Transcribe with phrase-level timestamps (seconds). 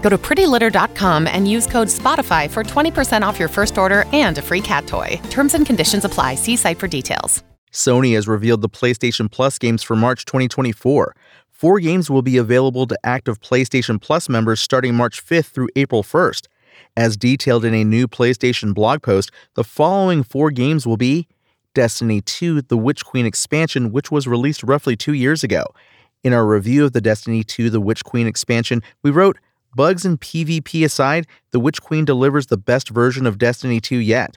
[0.00, 4.42] Go to prettylitter.com and use code SPOTIFY for 20% off your first order and a
[4.42, 5.20] free cat toy.
[5.30, 6.36] Terms and conditions apply.
[6.36, 7.42] See site for details.
[7.72, 11.14] Sony has revealed the PlayStation Plus games for March 2024.
[11.50, 16.02] Four games will be available to active PlayStation Plus members starting March 5th through April
[16.02, 16.48] 1st.
[16.96, 21.28] As detailed in a new PlayStation blog post, the following four games will be
[21.74, 25.64] Destiny 2 The Witch Queen expansion, which was released roughly two years ago.
[26.24, 29.38] In our review of the Destiny 2 The Witch Queen expansion, we wrote,
[29.74, 34.36] Bugs and PvP aside, The Witch Queen delivers the best version of Destiny 2 yet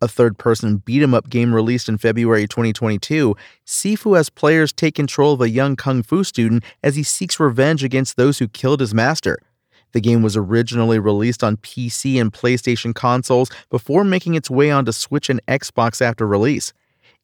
[0.00, 3.34] a third person beat 'em up game released in February 2022,
[3.66, 7.82] Sifu has players take control of a young kung fu student as he seeks revenge
[7.82, 9.38] against those who killed his master.
[9.92, 14.92] The game was originally released on PC and PlayStation consoles before making its way onto
[14.92, 16.72] Switch and Xbox after release.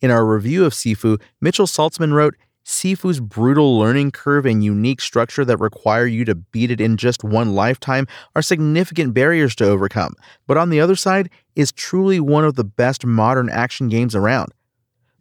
[0.00, 5.44] In our review of Sifu, Mitchell Saltzman wrote, Sifu's brutal learning curve and unique structure
[5.44, 10.14] that require you to beat it in just one lifetime are significant barriers to overcome,
[10.46, 14.52] but on the other side, is truly one of the best modern action games around.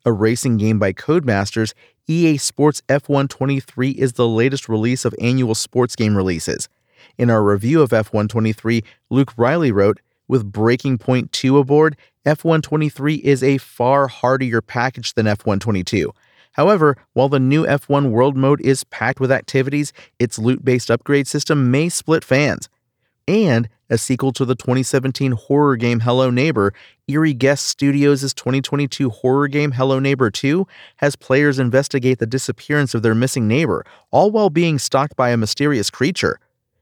[0.05, 1.73] A racing game by Codemasters,
[2.07, 6.69] EA Sports F1 23 is the latest release of annual sports game releases.
[7.17, 12.63] In our review of F1 23, Luke Reilly wrote, with Breaking Point 2 aboard, F1
[12.63, 16.13] 23 is a far hardier package than F1 22.
[16.53, 21.27] However, while the new F1 World Mode is packed with activities, its loot based upgrade
[21.27, 22.69] system may split fans.
[23.27, 26.73] And, a sequel to the 2017 horror game Hello Neighbor,
[27.07, 30.65] Eerie Guest Studios' 2022 horror game Hello Neighbor 2
[30.97, 35.37] has players investigate the disappearance of their missing neighbor, all while being stalked by a
[35.37, 36.39] mysterious creature.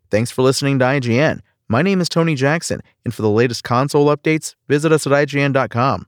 [0.09, 1.41] Thanks for listening to IGN.
[1.67, 6.07] My name is Tony Jackson, and for the latest console updates, visit us at IGN.com.